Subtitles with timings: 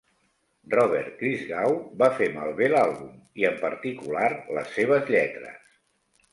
[0.73, 3.13] Robert Christgau va fer malbé l'àlbum,
[3.43, 4.27] i en particular
[4.59, 5.81] les seves lletres.